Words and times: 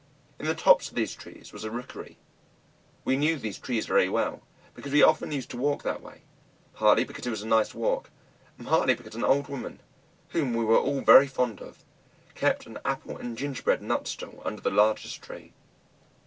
In 0.39 0.47
the 0.47 0.55
tops 0.55 0.89
of 0.89 0.95
these 0.95 1.13
trees 1.13 1.53
was 1.53 1.63
a 1.63 1.69
rookery; 1.69 2.17
we 3.05 3.15
knew 3.15 3.37
these 3.37 3.59
trees 3.59 3.85
very 3.85 4.09
well, 4.09 4.41
because 4.73 4.91
we 4.91 5.03
often 5.03 5.31
used 5.31 5.51
to 5.51 5.57
walk 5.57 5.83
that 5.83 6.01
way, 6.01 6.23
partly 6.73 7.03
because 7.03 7.27
it 7.27 7.29
was 7.29 7.43
a 7.43 7.47
nice 7.47 7.75
walk, 7.75 8.09
and 8.57 8.65
partly 8.65 8.95
because 8.95 9.13
an 9.13 9.23
old 9.23 9.47
woman, 9.47 9.79
whom 10.29 10.55
we 10.55 10.65
were 10.65 10.79
all 10.79 11.01
very 11.01 11.27
fond 11.27 11.61
of, 11.61 11.85
kept 12.33 12.65
an 12.65 12.79
apple 12.83 13.15
and 13.15 13.37
gingerbread 13.37 13.83
nut 13.83 14.07
stall 14.07 14.41
under 14.43 14.61
the 14.63 14.71
largest 14.71 15.21
tree. 15.21 15.53